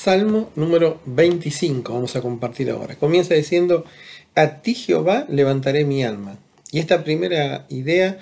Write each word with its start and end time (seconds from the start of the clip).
Salmo 0.00 0.52
número 0.54 1.00
25, 1.06 1.92
vamos 1.92 2.14
a 2.14 2.22
compartir 2.22 2.70
ahora. 2.70 2.94
Comienza 2.94 3.34
diciendo, 3.34 3.84
a 4.36 4.62
ti 4.62 4.74
Jehová 4.74 5.26
levantaré 5.28 5.84
mi 5.84 6.04
alma. 6.04 6.38
Y 6.70 6.78
esta 6.78 7.02
primera 7.02 7.66
idea 7.68 8.16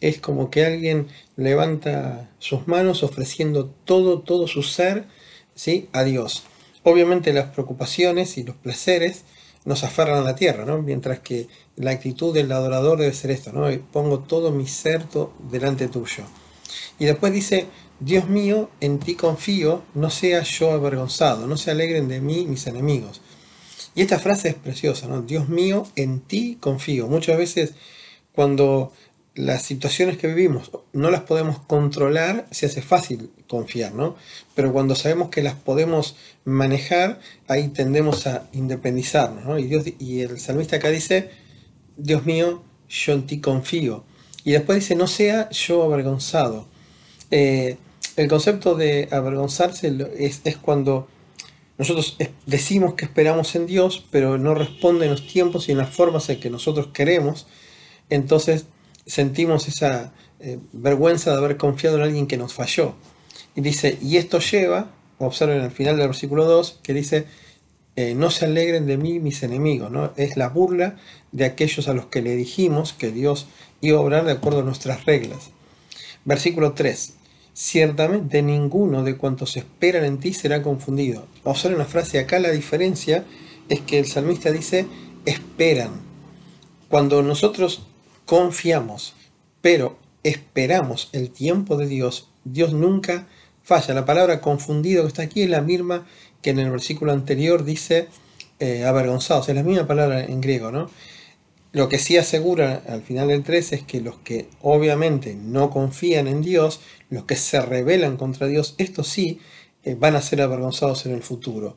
es 0.00 0.20
como 0.20 0.50
que 0.50 0.64
alguien 0.64 1.08
levanta 1.34 2.30
sus 2.38 2.68
manos 2.68 3.02
ofreciendo 3.02 3.66
todo, 3.84 4.20
todo 4.20 4.46
su 4.46 4.62
ser 4.62 5.06
¿sí? 5.56 5.88
a 5.92 6.04
Dios. 6.04 6.44
Obviamente 6.84 7.32
las 7.32 7.46
preocupaciones 7.46 8.38
y 8.38 8.44
los 8.44 8.54
placeres 8.54 9.24
nos 9.64 9.82
aferran 9.82 10.18
a 10.18 10.24
la 10.24 10.36
tierra, 10.36 10.64
¿no? 10.64 10.80
mientras 10.80 11.18
que 11.18 11.48
la 11.74 11.90
actitud 11.90 12.32
del 12.32 12.52
adorador 12.52 13.00
debe 13.00 13.12
ser 13.12 13.32
esto, 13.32 13.50
¿no? 13.52 13.68
pongo 13.92 14.20
todo 14.20 14.52
mi 14.52 14.68
ser 14.68 15.02
delante 15.50 15.88
tuyo. 15.88 16.22
Y 17.00 17.04
después 17.06 17.32
dice, 17.32 17.66
Dios 18.00 18.28
mío, 18.28 18.70
en 18.80 18.98
ti 18.98 19.14
confío, 19.14 19.82
no 19.94 20.10
sea 20.10 20.42
yo 20.42 20.72
avergonzado, 20.72 21.46
no 21.46 21.56
se 21.56 21.70
alegren 21.70 22.08
de 22.08 22.20
mí 22.20 22.46
mis 22.46 22.66
enemigos. 22.66 23.22
Y 23.94 24.02
esta 24.02 24.18
frase 24.18 24.50
es 24.50 24.54
preciosa, 24.54 25.06
¿no? 25.08 25.22
Dios 25.22 25.48
mío, 25.48 25.86
en 25.96 26.20
ti 26.20 26.58
confío. 26.60 27.08
Muchas 27.08 27.38
veces 27.38 27.74
cuando 28.32 28.92
las 29.34 29.62
situaciones 29.62 30.18
que 30.18 30.28
vivimos 30.28 30.70
no 30.92 31.10
las 31.10 31.22
podemos 31.22 31.58
controlar, 31.60 32.46
se 32.50 32.66
hace 32.66 32.82
fácil 32.82 33.30
confiar, 33.46 33.94
¿no? 33.94 34.16
Pero 34.54 34.72
cuando 34.72 34.94
sabemos 34.94 35.30
que 35.30 35.42
las 35.42 35.54
podemos 35.54 36.16
manejar, 36.44 37.20
ahí 37.48 37.68
tendemos 37.68 38.26
a 38.26 38.48
independizarnos, 38.52 39.44
¿no? 39.44 39.58
Y, 39.58 39.64
Dios, 39.64 39.84
y 39.98 40.20
el 40.20 40.38
salmista 40.40 40.76
acá 40.76 40.90
dice, 40.90 41.30
Dios 41.96 42.26
mío, 42.26 42.62
yo 42.88 43.12
en 43.14 43.26
ti 43.26 43.40
confío. 43.40 44.04
Y 44.44 44.52
después 44.52 44.80
dice, 44.80 44.94
no 44.94 45.06
sea 45.06 45.48
yo 45.50 45.82
avergonzado. 45.82 46.68
Eh, 47.30 47.78
el 48.16 48.28
concepto 48.28 48.74
de 48.74 49.08
avergonzarse 49.10 49.92
es, 50.18 50.40
cuando 50.56 51.08
nosotros 51.78 52.16
decimos 52.46 52.94
que 52.94 53.04
esperamos 53.04 53.54
en 53.54 53.66
Dios, 53.66 54.04
pero 54.10 54.38
no 54.38 54.54
responde 54.54 55.04
en 55.04 55.12
los 55.12 55.26
tiempos 55.26 55.68
y 55.68 55.72
en 55.72 55.78
las 55.78 55.90
formas 55.90 56.28
en 56.30 56.40
que 56.40 56.48
nosotros 56.48 56.88
queremos. 56.88 57.46
Entonces 58.08 58.66
sentimos 59.04 59.68
esa 59.68 60.12
eh, 60.40 60.58
vergüenza 60.72 61.30
de 61.30 61.36
haber 61.36 61.56
confiado 61.58 61.96
en 61.98 62.04
alguien 62.04 62.26
que 62.26 62.38
nos 62.38 62.54
falló. 62.54 62.94
Y 63.54 63.60
dice, 63.60 63.98
y 64.00 64.16
esto 64.16 64.38
lleva, 64.38 64.90
observen 65.18 65.60
al 65.60 65.70
final 65.70 65.96
del 65.96 66.08
versículo 66.08 66.46
2, 66.46 66.80
que 66.82 66.94
dice, 66.94 67.26
eh, 67.96 68.14
no 68.14 68.30
se 68.30 68.46
alegren 68.46 68.86
de 68.86 68.96
mí 68.96 69.20
mis 69.20 69.42
enemigos, 69.42 69.90
¿no? 69.90 70.12
Es 70.16 70.36
la 70.36 70.48
burla 70.48 70.96
de 71.32 71.44
aquellos 71.44 71.88
a 71.88 71.94
los 71.94 72.06
que 72.06 72.22
le 72.22 72.36
dijimos 72.36 72.92
que 72.92 73.10
Dios 73.10 73.46
iba 73.80 73.98
a 73.98 74.02
obrar 74.02 74.24
de 74.24 74.32
acuerdo 74.32 74.60
a 74.60 74.64
nuestras 74.64 75.04
reglas. 75.04 75.50
Versículo 76.24 76.72
3. 76.72 77.14
Ciertamente 77.58 78.42
ninguno 78.42 79.02
de 79.02 79.16
cuantos 79.16 79.56
esperan 79.56 80.04
en 80.04 80.20
ti 80.20 80.34
será 80.34 80.62
confundido. 80.62 81.26
Observen 81.42 81.78
la 81.78 81.86
frase 81.86 82.18
acá, 82.18 82.38
la 82.38 82.50
diferencia 82.50 83.24
es 83.70 83.80
que 83.80 83.98
el 83.98 84.04
salmista 84.04 84.52
dice, 84.52 84.84
esperan. 85.24 86.02
Cuando 86.90 87.22
nosotros 87.22 87.86
confiamos, 88.26 89.14
pero 89.62 89.96
esperamos 90.22 91.08
el 91.14 91.30
tiempo 91.30 91.78
de 91.78 91.86
Dios, 91.86 92.28
Dios 92.44 92.74
nunca 92.74 93.26
falla. 93.62 93.94
La 93.94 94.04
palabra 94.04 94.42
confundido 94.42 95.04
que 95.04 95.08
está 95.08 95.22
aquí 95.22 95.40
es 95.40 95.48
la 95.48 95.62
misma 95.62 96.06
que 96.42 96.50
en 96.50 96.58
el 96.58 96.70
versículo 96.70 97.12
anterior 97.12 97.64
dice 97.64 98.08
eh, 98.58 98.84
avergonzados, 98.84 99.48
es 99.48 99.54
la 99.54 99.62
misma 99.62 99.86
palabra 99.86 100.22
en 100.22 100.42
griego, 100.42 100.70
¿no? 100.70 100.90
Lo 101.76 101.90
que 101.90 101.98
sí 101.98 102.16
asegura 102.16 102.82
al 102.88 103.02
final 103.02 103.28
del 103.28 103.42
3 103.42 103.74
es 103.74 103.82
que 103.82 104.00
los 104.00 104.16
que 104.20 104.48
obviamente 104.62 105.34
no 105.34 105.68
confían 105.68 106.26
en 106.26 106.40
Dios, 106.40 106.80
los 107.10 107.24
que 107.24 107.36
se 107.36 107.60
rebelan 107.60 108.16
contra 108.16 108.46
Dios, 108.46 108.74
estos 108.78 109.08
sí 109.08 109.40
eh, 109.84 109.94
van 109.94 110.16
a 110.16 110.22
ser 110.22 110.40
avergonzados 110.40 111.04
en 111.04 111.12
el 111.12 111.22
futuro. 111.22 111.76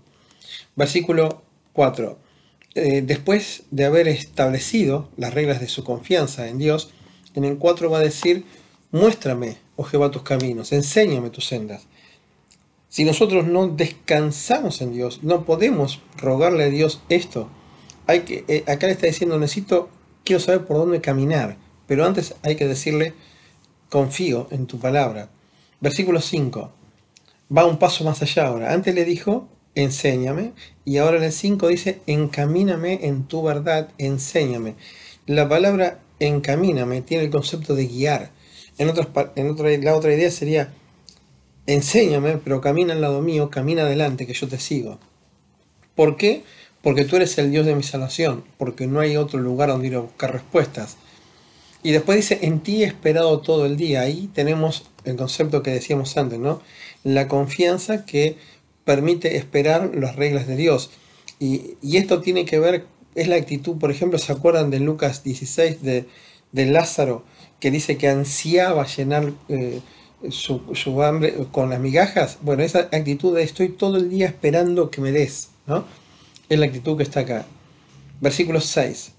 Versículo 0.77 1.41
4. 1.73 2.17
Eh, 2.75 3.03
después 3.05 3.63
de 3.71 3.83
haber 3.83 4.07
establecido 4.07 5.09
las 5.17 5.33
reglas 5.33 5.59
de 5.59 5.67
su 5.67 5.83
confianza 5.83 6.47
en 6.47 6.59
Dios, 6.59 6.91
en 7.35 7.43
el 7.43 7.57
4 7.57 7.89
va 7.89 7.97
a 7.97 8.01
decir, 8.01 8.45
muéstrame, 8.91 9.57
oh 9.75 9.83
Jehová, 9.83 10.11
tus 10.11 10.23
caminos, 10.23 10.71
enséñame 10.71 11.29
tus 11.29 11.45
sendas. 11.45 11.87
Si 12.87 13.03
nosotros 13.03 13.47
no 13.47 13.67
descansamos 13.67 14.79
en 14.79 14.93
Dios, 14.93 15.23
no 15.23 15.43
podemos 15.43 15.99
rogarle 16.15 16.63
a 16.63 16.69
Dios 16.69 17.01
esto. 17.09 17.49
Hay 18.09 18.21
que, 18.21 18.43
eh, 18.47 18.63
acá 18.65 18.87
le 18.87 18.93
está 18.93 19.05
diciendo, 19.05 19.37
necesito, 19.37 19.87
quiero 20.23 20.39
saber 20.39 20.65
por 20.65 20.77
dónde 20.77 20.99
caminar, 20.99 21.57
pero 21.85 22.07
antes 22.07 22.33
hay 22.41 22.55
que 22.55 22.67
decirle, 22.67 23.13
confío 23.87 24.47
en 24.49 24.65
tu 24.65 24.79
palabra. 24.79 25.29
Versículo 25.79 26.19
5, 26.19 26.71
va 27.55 27.67
un 27.67 27.77
paso 27.77 28.03
más 28.03 28.19
allá 28.23 28.47
ahora. 28.47 28.73
Antes 28.73 28.95
le 28.95 29.05
dijo, 29.05 29.47
enséñame. 29.75 30.53
Y 30.85 30.97
ahora 30.97 31.17
en 31.17 31.23
el 31.25 31.31
5 31.31 31.67
dice, 31.67 32.01
encamíname 32.07 33.05
en 33.05 33.27
tu 33.27 33.43
verdad, 33.43 33.89
enséñame. 33.99 34.73
La 35.27 35.47
palabra 35.47 35.99
encamíname 36.17 37.03
tiene 37.03 37.25
el 37.25 37.29
concepto 37.29 37.75
de 37.75 37.85
guiar. 37.85 38.31
En, 38.79 38.89
otras, 38.89 39.07
en 39.35 39.51
otra, 39.51 39.69
la 39.77 39.95
otra 39.95 40.11
idea 40.11 40.31
sería, 40.31 40.73
enséñame, 41.67 42.37
pero 42.37 42.59
camina 42.59 42.93
al 42.93 43.01
lado 43.01 43.21
mío, 43.21 43.51
camina 43.51 43.83
adelante, 43.83 44.25
que 44.25 44.33
yo 44.33 44.47
te 44.47 44.57
sigo. 44.57 44.97
¿Por 45.93 46.17
qué? 46.17 46.41
Porque 46.81 47.05
tú 47.05 47.17
eres 47.17 47.37
el 47.37 47.51
Dios 47.51 47.65
de 47.65 47.75
mi 47.75 47.83
salvación, 47.83 48.43
porque 48.57 48.87
no 48.87 49.01
hay 49.01 49.17
otro 49.17 49.39
lugar 49.39 49.69
donde 49.69 49.87
ir 49.87 49.95
a 49.95 49.99
buscar 49.99 50.31
respuestas. 50.31 50.97
Y 51.83 51.91
después 51.91 52.17
dice, 52.17 52.39
en 52.41 52.59
ti 52.59 52.83
he 52.83 52.87
esperado 52.87 53.39
todo 53.39 53.65
el 53.65 53.77
día. 53.77 54.01
Ahí 54.01 54.29
tenemos 54.33 54.85
el 55.05 55.15
concepto 55.15 55.63
que 55.63 55.71
decíamos 55.71 56.17
antes, 56.17 56.39
¿no? 56.39 56.61
La 57.03 57.27
confianza 57.27 58.05
que 58.05 58.37
permite 58.83 59.37
esperar 59.37 59.91
las 59.95 60.15
reglas 60.15 60.47
de 60.47 60.55
Dios. 60.55 60.91
Y, 61.39 61.77
esto 61.97 62.21
tiene 62.21 62.45
que 62.45 62.59
ver, 62.59 62.85
es 63.15 63.27
la 63.27 63.35
actitud, 63.35 63.77
por 63.77 63.91
ejemplo, 63.91 64.19
¿se 64.19 64.31
acuerdan 64.31 64.71
de 64.71 64.79
Lucas 64.79 65.23
16 65.23 65.81
de, 65.81 66.05
de 66.51 66.65
Lázaro, 66.65 67.23
que 67.59 67.71
dice 67.71 67.97
que 67.97 68.09
ansiaba 68.09 68.85
llenar 68.85 69.31
eh, 69.47 69.79
su, 70.29 70.61
su, 70.73 71.01
hambre 71.01 71.33
con 71.51 71.69
las 71.69 71.79
migajas? 71.79 72.39
Bueno, 72.41 72.63
esa 72.63 72.89
actitud 72.91 73.35
de 73.35 73.43
estoy 73.43 73.69
todo 73.69 73.97
el 73.97 74.09
día 74.09 74.27
esperando 74.27 74.89
que 74.89 75.01
me 75.01 75.11
des, 75.11 75.49
¿no? 75.65 75.85
Es 76.49 76.59
la 76.59 76.65
actitud 76.65 76.97
que 76.97 77.03
está 77.03 77.21
acá. 77.21 77.45
Versículo 78.21 78.59
6. 78.59 79.11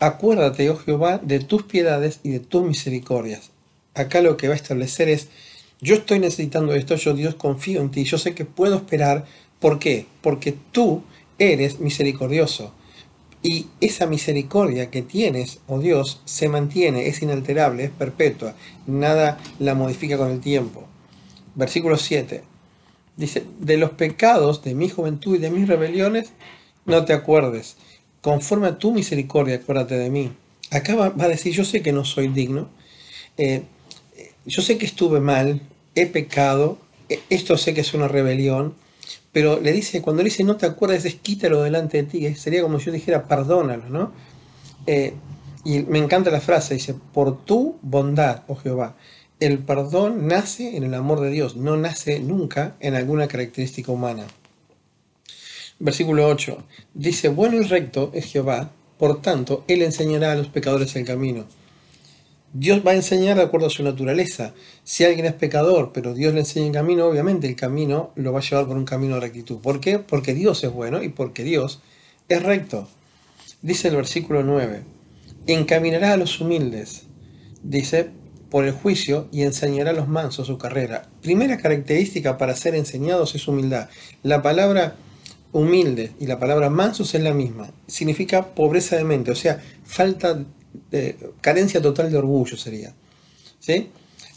Acuérdate, 0.00 0.68
oh 0.70 0.76
Jehová, 0.76 1.18
de 1.22 1.38
tus 1.38 1.62
piedades 1.62 2.20
y 2.24 2.30
de 2.30 2.40
tus 2.40 2.64
misericordias. 2.64 3.50
Acá 3.94 4.20
lo 4.20 4.36
que 4.36 4.48
va 4.48 4.54
a 4.54 4.56
establecer 4.56 5.08
es 5.08 5.28
yo 5.80 5.94
estoy 5.94 6.18
necesitando 6.18 6.74
esto, 6.74 6.96
yo 6.96 7.14
Dios 7.14 7.34
confío 7.34 7.80
en 7.80 7.90
ti, 7.90 8.04
yo 8.04 8.18
sé 8.18 8.34
que 8.34 8.44
puedo 8.44 8.76
esperar. 8.76 9.24
¿Por 9.60 9.78
qué? 9.78 10.06
Porque 10.20 10.54
tú 10.72 11.02
eres 11.38 11.78
misericordioso. 11.78 12.72
Y 13.42 13.66
esa 13.80 14.06
misericordia 14.06 14.90
que 14.90 15.02
tienes, 15.02 15.60
oh 15.68 15.78
Dios, 15.78 16.22
se 16.24 16.48
mantiene, 16.48 17.08
es 17.08 17.20
inalterable, 17.22 17.84
es 17.84 17.90
perpetua. 17.90 18.54
Nada 18.86 19.38
la 19.58 19.74
modifica 19.74 20.16
con 20.16 20.30
el 20.30 20.40
tiempo. 20.40 20.88
Versículo 21.54 21.98
7. 21.98 22.42
Dice, 23.16 23.44
de 23.60 23.76
los 23.76 23.90
pecados 23.90 24.64
de 24.64 24.74
mi 24.74 24.88
juventud 24.88 25.36
y 25.36 25.38
de 25.38 25.50
mis 25.50 25.68
rebeliones, 25.68 26.32
no 26.86 27.04
te 27.04 27.12
acuerdes. 27.12 27.76
Conforme 28.20 28.68
a 28.68 28.78
tu 28.78 28.92
misericordia, 28.92 29.56
acuérdate 29.56 29.96
de 29.96 30.10
mí. 30.10 30.32
Acá 30.70 30.94
va, 30.94 31.12
a 31.18 31.28
decir, 31.28 31.52
yo 31.52 31.64
sé 31.64 31.82
que 31.82 31.92
no 31.92 32.04
soy 32.04 32.28
digno. 32.28 32.68
Eh, 33.36 33.62
yo 34.46 34.62
sé 34.62 34.78
que 34.78 34.86
estuve 34.86 35.20
mal, 35.20 35.60
he 35.94 36.06
pecado, 36.06 36.78
e, 37.08 37.20
esto 37.30 37.56
sé 37.56 37.74
que 37.74 37.80
es 37.80 37.94
una 37.94 38.08
rebelión, 38.08 38.74
pero 39.32 39.60
le 39.60 39.72
dice, 39.72 40.02
cuando 40.02 40.22
le 40.22 40.30
dice 40.30 40.44
no 40.44 40.56
te 40.56 40.66
acuerdas, 40.66 41.04
es 41.04 41.16
quítalo 41.16 41.62
delante 41.62 42.02
de 42.02 42.04
ti, 42.04 42.34
sería 42.34 42.62
como 42.62 42.78
si 42.78 42.86
yo 42.86 42.92
dijera 42.92 43.26
perdónalo, 43.26 43.88
¿no? 43.88 44.12
Eh, 44.86 45.14
y 45.64 45.80
me 45.80 45.98
encanta 45.98 46.30
la 46.30 46.40
frase, 46.40 46.74
dice, 46.74 46.94
por 47.12 47.44
tu 47.44 47.78
bondad, 47.82 48.42
oh 48.48 48.54
Jehová. 48.54 48.96
El 49.40 49.58
perdón 49.58 50.28
nace 50.28 50.76
en 50.76 50.84
el 50.84 50.94
amor 50.94 51.20
de 51.20 51.30
Dios, 51.30 51.56
no 51.56 51.76
nace 51.76 52.20
nunca 52.20 52.76
en 52.80 52.94
alguna 52.94 53.26
característica 53.26 53.90
humana. 53.90 54.26
Versículo 55.78 56.28
8. 56.28 56.64
Dice, 56.94 57.28
bueno 57.28 57.56
y 57.56 57.64
recto 57.64 58.10
es 58.14 58.26
Jehová, 58.26 58.70
por 58.98 59.20
tanto, 59.20 59.64
Él 59.66 59.82
enseñará 59.82 60.32
a 60.32 60.36
los 60.36 60.48
pecadores 60.48 60.94
el 60.96 61.04
camino. 61.04 61.46
Dios 62.52 62.82
va 62.86 62.92
a 62.92 62.94
enseñar 62.94 63.36
de 63.36 63.42
acuerdo 63.42 63.66
a 63.66 63.70
su 63.70 63.82
naturaleza. 63.82 64.54
Si 64.84 65.02
alguien 65.02 65.26
es 65.26 65.32
pecador, 65.32 65.90
pero 65.92 66.14
Dios 66.14 66.32
le 66.34 66.40
enseña 66.40 66.66
el 66.66 66.72
camino, 66.72 67.06
obviamente 67.06 67.48
el 67.48 67.56
camino 67.56 68.12
lo 68.14 68.32
va 68.32 68.38
a 68.38 68.42
llevar 68.42 68.66
por 68.68 68.76
un 68.76 68.84
camino 68.84 69.16
de 69.16 69.22
rectitud. 69.22 69.58
¿Por 69.58 69.80
qué? 69.80 69.98
Porque 69.98 70.34
Dios 70.34 70.62
es 70.62 70.72
bueno 70.72 71.02
y 71.02 71.08
porque 71.08 71.42
Dios 71.42 71.82
es 72.28 72.42
recto. 72.44 72.88
Dice 73.60 73.88
el 73.88 73.96
versículo 73.96 74.44
9, 74.44 74.84
encaminará 75.48 76.12
a 76.12 76.16
los 76.16 76.40
humildes, 76.40 77.02
dice, 77.64 78.10
por 78.50 78.64
el 78.64 78.72
juicio 78.72 79.26
y 79.32 79.42
enseñará 79.42 79.90
a 79.90 79.94
los 79.94 80.06
mansos 80.06 80.46
su 80.46 80.56
carrera. 80.56 81.08
Primera 81.22 81.58
característica 81.58 82.38
para 82.38 82.54
ser 82.54 82.76
enseñados 82.76 83.34
es 83.34 83.48
humildad. 83.48 83.88
La 84.22 84.42
palabra 84.42 84.94
humilde 85.54 86.12
y 86.20 86.26
la 86.26 86.38
palabra 86.38 86.68
mansos 86.68 87.14
es 87.14 87.22
la 87.22 87.32
misma. 87.32 87.70
Significa 87.86 88.54
pobreza 88.54 88.96
de 88.96 89.04
mente, 89.04 89.30
o 89.30 89.36
sea, 89.36 89.62
falta 89.84 90.44
carencia 91.40 91.80
total 91.80 92.10
de 92.10 92.18
orgullo 92.18 92.56
sería. 92.56 92.92
¿sí? 93.60 93.88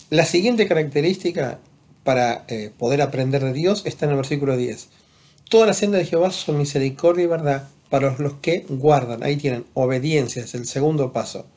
La 0.09 0.25
siguiente 0.25 0.67
característica 0.67 1.59
para 2.03 2.45
eh, 2.47 2.71
poder 2.77 3.01
aprender 3.01 3.43
de 3.43 3.51
Dios 3.51 3.81
está 3.85 4.05
en 4.05 4.11
el 4.11 4.17
versículo 4.17 4.55
10. 4.55 4.89
Todas 5.49 5.67
las 5.67 5.77
sendas 5.77 5.99
de 6.01 6.05
Jehová 6.05 6.31
son 6.31 6.57
misericordia 6.57 7.23
y 7.23 7.27
verdad 7.27 7.67
para 7.89 8.15
los 8.17 8.33
que 8.35 8.65
guardan. 8.69 9.23
Ahí 9.23 9.37
tienen 9.37 9.65
obediencia, 9.73 10.43
es 10.43 10.53
el 10.53 10.67
segundo 10.67 11.11
paso. 11.11 11.47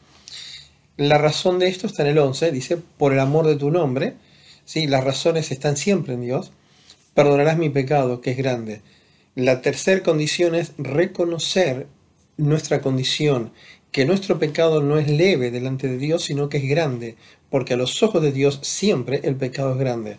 La 0.96 1.18
razón 1.18 1.58
de 1.58 1.68
esto 1.68 1.86
está 1.86 2.02
en 2.02 2.08
el 2.08 2.18
11, 2.18 2.50
dice, 2.50 2.78
por 2.98 3.12
el 3.12 3.20
amor 3.20 3.46
de 3.46 3.56
tu 3.56 3.70
nombre. 3.70 4.14
¿sí? 4.64 4.86
Las 4.86 5.04
razones 5.04 5.50
están 5.50 5.76
siempre 5.76 6.14
en 6.14 6.22
Dios. 6.22 6.52
Perdonarás 7.14 7.58
mi 7.58 7.68
pecado, 7.68 8.20
que 8.20 8.30
es 8.30 8.36
grande. 8.36 8.80
La 9.36 9.62
tercera 9.62 10.02
condición 10.02 10.56
es 10.56 10.72
reconocer 10.76 11.86
nuestra 12.36 12.80
condición, 12.80 13.52
que 13.92 14.04
nuestro 14.04 14.40
pecado 14.40 14.82
no 14.82 14.98
es 14.98 15.08
leve 15.08 15.52
delante 15.52 15.86
de 15.86 15.98
Dios, 15.98 16.24
sino 16.24 16.48
que 16.48 16.58
es 16.58 16.68
grande, 16.68 17.14
porque 17.48 17.74
a 17.74 17.76
los 17.76 18.02
ojos 18.02 18.22
de 18.22 18.32
Dios 18.32 18.58
siempre 18.62 19.20
el 19.22 19.36
pecado 19.36 19.72
es 19.72 19.78
grande. 19.78 20.18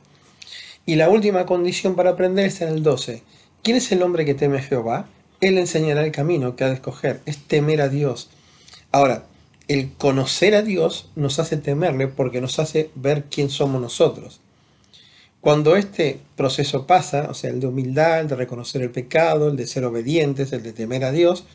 Y 0.85 0.95
la 0.95 1.09
última 1.09 1.45
condición 1.45 1.95
para 1.95 2.11
aprender 2.11 2.45
está 2.45 2.69
en 2.69 2.75
el 2.75 2.83
12. 2.83 3.21
¿Quién 3.63 3.75
es 3.75 3.91
el 3.91 4.01
hombre 4.01 4.23
que 4.23 4.33
teme 4.33 4.59
a 4.59 4.63
Jehová? 4.63 5.09
Él 5.41 5.57
enseñará 5.57 6.05
el 6.05 6.13
camino 6.13 6.55
que 6.55 6.63
ha 6.63 6.67
de 6.67 6.75
escoger, 6.75 7.19
es 7.25 7.37
temer 7.37 7.81
a 7.81 7.89
Dios. 7.89 8.29
Ahora, 8.93 9.25
el 9.67 9.91
conocer 9.91 10.55
a 10.55 10.61
Dios 10.61 11.09
nos 11.15 11.37
hace 11.37 11.57
temerle 11.57 12.07
porque 12.07 12.39
nos 12.39 12.59
hace 12.59 12.89
ver 12.95 13.25
quién 13.25 13.49
somos 13.49 13.81
nosotros. 13.81 14.39
Cuando 15.41 15.75
este 15.75 16.19
proceso 16.35 16.85
pasa, 16.85 17.27
o 17.29 17.33
sea, 17.33 17.49
el 17.49 17.59
de 17.59 17.65
humildad, 17.65 18.21
el 18.21 18.27
de 18.27 18.35
reconocer 18.35 18.83
el 18.83 18.91
pecado, 18.91 19.49
el 19.49 19.57
de 19.57 19.65
ser 19.65 19.83
obedientes, 19.85 20.53
el 20.53 20.61
de 20.61 20.71
temer 20.71 21.03
a 21.03 21.11
Dios, 21.11 21.45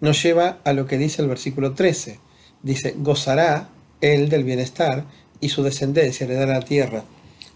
nos 0.00 0.22
lleva 0.22 0.58
a 0.64 0.72
lo 0.72 0.86
que 0.86 0.96
dice 0.96 1.20
el 1.20 1.28
versículo 1.28 1.74
13. 1.74 2.18
Dice, 2.62 2.94
gozará 2.96 3.68
él 4.00 4.30
del 4.30 4.44
bienestar 4.44 5.04
y 5.40 5.50
su 5.50 5.62
descendencia 5.62 6.24
heredará 6.24 6.54
la 6.54 6.64
tierra. 6.64 7.04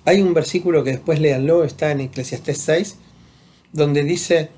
Hay 0.04 0.20
un 0.20 0.34
versículo 0.34 0.84
que 0.84 0.90
después 0.90 1.20
léanlo, 1.20 1.64
está 1.64 1.90
en 1.90 2.00
Eclesiastés 2.00 2.58
6, 2.58 2.96
donde 3.72 4.04
dice 4.04 4.50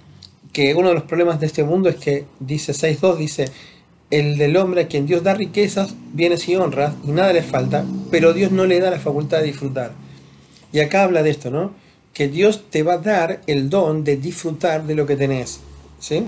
que 0.52 0.74
uno 0.74 0.88
de 0.88 0.94
los 0.94 1.04
problemas 1.04 1.38
de 1.38 1.46
este 1.46 1.62
mundo 1.62 1.88
es 1.88 1.96
que, 1.96 2.26
dice 2.40 2.72
6.2, 2.72 3.16
dice, 3.16 3.44
el 4.10 4.36
del 4.36 4.56
hombre 4.56 4.82
a 4.82 4.88
quien 4.88 5.06
Dios 5.06 5.22
da 5.22 5.34
riquezas, 5.34 5.94
bienes 6.12 6.48
y 6.48 6.56
honras, 6.56 6.94
y 7.04 7.12
nada 7.12 7.32
le 7.32 7.42
falta, 7.42 7.84
pero 8.10 8.32
Dios 8.32 8.50
no 8.50 8.66
le 8.66 8.80
da 8.80 8.90
la 8.90 8.98
facultad 8.98 9.38
de 9.38 9.44
disfrutar. 9.44 9.92
Y 10.72 10.80
acá 10.80 11.04
habla 11.04 11.22
de 11.22 11.30
esto, 11.30 11.50
¿no? 11.50 11.74
Que 12.12 12.28
Dios 12.28 12.64
te 12.70 12.82
va 12.82 12.94
a 12.94 12.98
dar 12.98 13.42
el 13.46 13.70
don 13.70 14.04
de 14.04 14.16
disfrutar 14.16 14.86
de 14.86 14.94
lo 14.94 15.06
que 15.06 15.16
tenés. 15.16 15.60
¿Sí? 15.98 16.24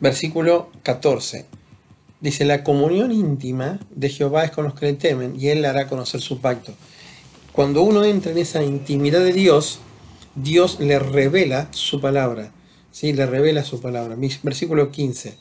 Versículo 0.00 0.70
14. 0.82 1.46
Dice, 2.20 2.44
la 2.44 2.64
comunión 2.64 3.12
íntima 3.12 3.80
de 3.90 4.08
Jehová 4.08 4.44
es 4.44 4.50
con 4.50 4.64
los 4.64 4.74
que 4.74 4.86
le 4.86 4.92
temen 4.94 5.38
y 5.38 5.48
él 5.48 5.64
hará 5.64 5.88
conocer 5.88 6.20
su 6.20 6.40
pacto. 6.40 6.72
Cuando 7.52 7.82
uno 7.82 8.02
entra 8.02 8.32
en 8.32 8.38
esa 8.38 8.62
intimidad 8.62 9.20
de 9.20 9.32
Dios, 9.32 9.78
Dios 10.34 10.80
le 10.80 10.98
revela 10.98 11.68
su 11.70 12.00
palabra. 12.00 12.52
¿sí? 12.90 13.12
Le 13.12 13.26
revela 13.26 13.62
su 13.62 13.80
palabra. 13.80 14.16
Versículo 14.42 14.90
15. 14.90 15.36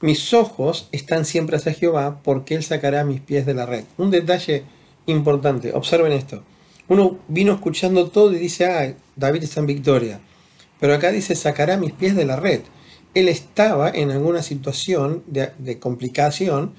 Mis 0.00 0.32
ojos 0.32 0.88
están 0.92 1.24
siempre 1.24 1.56
hacia 1.56 1.74
Jehová 1.74 2.20
porque 2.22 2.54
él 2.54 2.62
sacará 2.62 3.04
mis 3.04 3.20
pies 3.20 3.46
de 3.46 3.54
la 3.54 3.66
red. 3.66 3.84
Un 3.96 4.10
detalle 4.10 4.62
importante, 5.06 5.72
observen 5.72 6.12
esto. 6.12 6.42
Uno 6.88 7.18
vino 7.28 7.52
escuchando 7.52 8.08
todo 8.08 8.32
y 8.32 8.38
dice, 8.38 8.66
ah, 8.66 8.94
David 9.14 9.44
está 9.44 9.60
en 9.60 9.66
victoria. 9.66 10.20
Pero 10.80 10.94
acá 10.94 11.10
dice, 11.10 11.34
sacará 11.34 11.76
mis 11.76 11.92
pies 11.92 12.16
de 12.16 12.24
la 12.24 12.36
red. 12.36 12.62
Él 13.14 13.28
estaba 13.28 13.90
en 13.90 14.10
alguna 14.10 14.42
situación 14.42 15.22
de, 15.26 15.78
complicación 15.78 16.74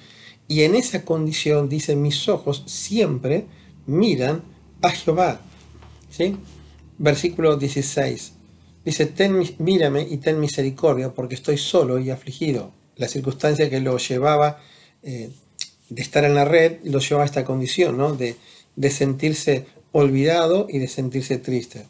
y 0.47 0.63
en 0.63 0.75
esa 0.75 1.03
condición, 1.05 1.69
dice, 1.69 1.95
mis 1.95 2.27
ojos 2.27 2.63
siempre 2.65 3.45
miran 3.85 4.43
a 4.81 4.89
Jehová. 4.89 5.41
¿Sí? 6.09 6.37
Versículo 6.97 7.57
16. 7.57 8.33
Dice, 8.83 9.05
ten, 9.05 9.43
mírame 9.59 10.07
y 10.09 10.17
ten 10.17 10.39
misericordia 10.39 11.13
porque 11.13 11.35
estoy 11.35 11.57
solo 11.57 11.99
y 11.99 12.09
afligido. 12.09 12.71
La 12.95 13.07
circunstancia 13.07 13.69
que 13.69 13.79
lo 13.79 13.97
llevaba 13.97 14.59
eh, 15.03 15.29
de 15.89 16.01
estar 16.01 16.23
en 16.23 16.33
la 16.33 16.45
red 16.45 16.79
lo 16.83 16.99
llevaba 16.99 17.23
a 17.23 17.25
esta 17.25 17.45
condición, 17.45 17.97
¿no? 17.97 18.15
De, 18.15 18.35
de 18.75 18.89
sentirse 18.89 19.67
olvidado 19.91 20.67
y 20.69 20.79
de 20.79 20.87
sentirse 20.87 21.37
triste. 21.37 21.85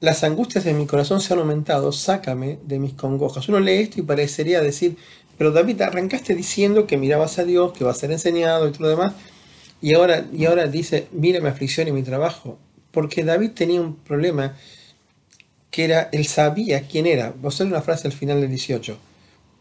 Las 0.00 0.24
angustias 0.24 0.64
de 0.64 0.74
mi 0.74 0.86
corazón 0.86 1.20
se 1.20 1.32
han 1.32 1.38
aumentado, 1.38 1.92
sácame 1.92 2.58
de 2.64 2.80
mis 2.80 2.94
congojas. 2.94 3.48
Uno 3.48 3.60
lee 3.60 3.82
esto 3.82 4.00
y 4.00 4.02
parecería 4.02 4.60
decir, 4.60 4.96
pero 5.38 5.52
David, 5.52 5.80
arrancaste 5.80 6.34
diciendo 6.34 6.86
que 6.86 6.96
mirabas 6.96 7.38
a 7.38 7.44
Dios, 7.44 7.72
que 7.72 7.84
va 7.84 7.92
a 7.92 7.94
ser 7.94 8.10
enseñado 8.10 8.68
y 8.68 8.72
todo 8.72 8.82
lo 8.82 8.88
demás, 8.88 9.14
y 9.80 9.94
ahora, 9.94 10.26
y 10.32 10.44
ahora 10.46 10.66
dice, 10.66 11.08
mira 11.12 11.40
mi 11.40 11.48
aflicción 11.48 11.88
y 11.88 11.92
mi 11.92 12.02
trabajo. 12.02 12.58
Porque 12.90 13.24
David 13.24 13.52
tenía 13.52 13.80
un 13.80 13.96
problema 13.96 14.56
que 15.70 15.84
era, 15.84 16.08
él 16.12 16.26
sabía 16.26 16.86
quién 16.86 17.06
era. 17.06 17.32
Vos 17.40 17.60
a 17.60 17.64
una 17.64 17.80
frase 17.80 18.06
al 18.06 18.12
final 18.12 18.40
del 18.40 18.50
18. 18.50 18.98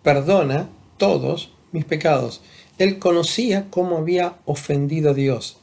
Perdona 0.03 0.69
todos 0.97 1.51
mis 1.71 1.85
pecados. 1.85 2.41
Él 2.77 2.99
conocía 2.99 3.67
cómo 3.69 3.97
había 3.97 4.35
ofendido 4.45 5.11
a 5.11 5.13
Dios. 5.13 5.60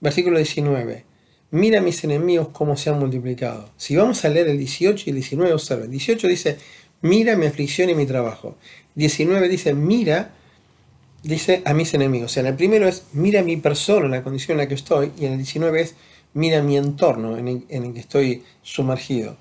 Versículo 0.00 0.38
19. 0.38 1.04
Mira 1.50 1.80
mis 1.80 2.02
enemigos 2.04 2.48
cómo 2.48 2.76
se 2.76 2.90
han 2.90 2.98
multiplicado. 2.98 3.70
Si 3.76 3.94
vamos 3.94 4.24
a 4.24 4.28
leer 4.28 4.48
el 4.48 4.58
18 4.58 5.04
y 5.06 5.10
el 5.10 5.16
19, 5.16 5.52
observen. 5.52 5.90
18 5.90 6.26
dice, 6.26 6.58
mira 7.00 7.36
mi 7.36 7.46
aflicción 7.46 7.90
y 7.90 7.94
mi 7.94 8.06
trabajo. 8.06 8.56
19 8.96 9.48
dice, 9.48 9.72
mira, 9.74 10.32
dice 11.22 11.62
a 11.64 11.72
mis 11.74 11.94
enemigos. 11.94 12.32
O 12.32 12.34
sea, 12.34 12.40
en 12.40 12.48
el 12.48 12.56
primero 12.56 12.88
es, 12.88 13.04
mira 13.12 13.42
mi 13.42 13.56
persona, 13.56 14.08
la 14.08 14.22
condición 14.22 14.56
en 14.56 14.64
la 14.64 14.68
que 14.68 14.74
estoy. 14.74 15.12
Y 15.18 15.26
en 15.26 15.32
el 15.32 15.38
19 15.38 15.80
es, 15.80 15.94
mira 16.32 16.62
mi 16.62 16.76
entorno 16.76 17.38
en 17.38 17.64
el, 17.68 17.92
que 17.92 18.00
estoy 18.00 18.42
sumergido. 18.62 19.36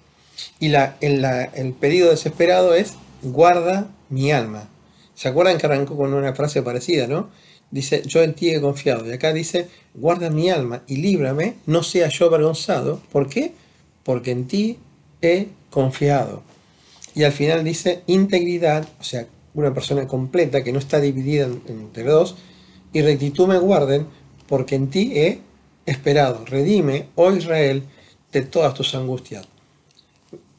Y 0.60 0.70
la, 0.70 0.98
el 1.02 1.74
pedido 1.74 2.12
desesperado 2.12 2.76
es, 2.76 2.94
guarda 3.24 3.90
mi 4.10 4.32
alma. 4.32 4.70
¿Se 5.16 5.28
acuerdan 5.28 5.58
que 5.58 5.66
arrancó 5.66 5.96
con 5.96 6.14
una 6.14 6.34
frase 6.34 6.62
parecida, 6.62 7.08
no? 7.08 7.30
Dice, 7.74 8.04
yo 8.06 8.22
en 8.22 8.36
ti 8.36 8.52
he 8.52 8.62
confiado. 8.62 9.10
Y 9.10 9.12
acá 9.12 9.34
dice, 9.34 9.68
guarda 9.96 10.30
mi 10.30 10.50
alma 10.50 10.84
y 10.88 10.98
líbrame, 10.98 11.56
no 11.66 11.82
sea 11.82 12.08
yo 12.08 12.28
avergonzado. 12.28 13.02
¿Por 13.12 13.28
qué? 13.28 13.52
Porque 14.04 14.30
en 14.30 14.48
ti 14.48 14.78
he 15.24 15.48
confiado. 15.72 16.44
Y 17.16 17.24
al 17.24 17.32
final 17.32 17.64
dice, 17.64 18.04
integridad, 18.06 18.88
o 19.00 19.04
sea, 19.04 19.26
una 19.56 19.74
persona 19.74 20.08
completa 20.08 20.64
que 20.64 20.72
no 20.72 20.78
está 20.78 21.00
dividida 21.00 21.46
entre 21.46 22.04
dos, 22.04 22.36
y 22.92 23.02
rectitud 23.02 23.48
me 23.48 23.58
guarden, 23.58 24.06
porque 24.48 24.76
en 24.76 24.92
ti 24.92 25.12
he 25.16 25.40
esperado. 25.88 26.46
Redime, 26.46 27.08
oh 27.16 27.32
Israel, 27.32 27.84
de 28.32 28.44
todas 28.44 28.76
tus 28.76 28.94
angustias. 28.94 29.48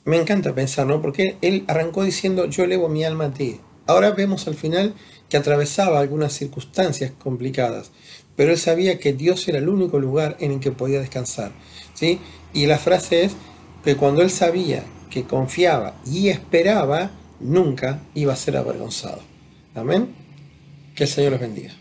Me 0.05 0.16
encanta 0.20 0.52
pensar, 0.52 0.87
¿no? 0.87 1.00
Porque 1.00 1.37
él 1.42 1.64
arrancó 1.68 2.02
diciendo, 2.02 2.47
yo 2.47 2.64
elevo 2.64 2.88
mi 2.88 3.04
alma 3.04 3.26
a 3.26 3.33
ti. 3.33 3.61
Ahora 3.87 4.11
vemos 4.11 4.49
al 4.49 4.54
final 4.54 4.94
que 5.28 5.37
atravesaba 5.37 6.00
algunas 6.00 6.33
circunstancias 6.33 7.12
complicadas, 7.19 7.90
pero 8.37 8.52
él 8.52 8.59
sabía 8.59 8.99
que 8.99 9.12
Dios 9.12 9.47
era 9.49 9.59
el 9.59 9.69
único 9.69 9.99
lugar 9.99 10.37
en 10.40 10.52
el 10.52 10.61
que 10.61 10.73
podía 10.73 11.00
descansar. 11.00 11.52
¿sí? 11.95 12.21
Y 12.52 12.66
la 12.66 12.78
frase 12.78 13.25
es 13.25 13.37
que 13.85 13.97
cuando 13.97 14.23
él 14.23 14.31
sabía 14.31 14.85
que 15.11 15.25
confiaba 15.25 15.95
y 16.07 16.28
esperaba, 16.28 17.11
nunca 17.40 18.00
iba 18.14 18.33
a 18.33 18.37
ser 18.37 18.57
avergonzado. 18.57 19.21
Amén. 19.75 20.14
Que 20.95 21.04
el 21.04 21.11
Señor 21.11 21.33
los 21.33 21.40
bendiga. 21.40 21.73